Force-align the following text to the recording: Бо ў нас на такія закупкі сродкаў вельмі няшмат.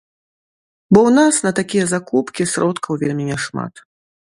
Бо 0.95 0.99
ў 1.01 1.11
нас 1.17 1.35
на 1.49 1.51
такія 1.61 1.85
закупкі 1.93 2.49
сродкаў 2.55 2.91
вельмі 3.05 3.31
няшмат. 3.31 3.73